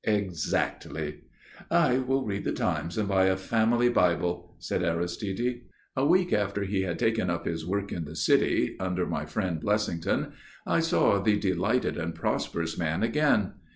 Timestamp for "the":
2.45-2.53, 8.05-8.15, 11.21-11.37